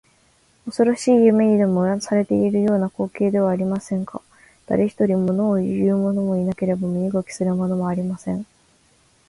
[0.67, 4.23] おそろしい夢にでもうなされているような光景ではありませんか。
[4.65, 8.47] だれひとり、ものをいうものもなければ身動きするものもありません。